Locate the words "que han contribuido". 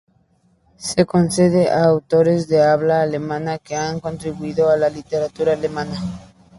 3.59-4.67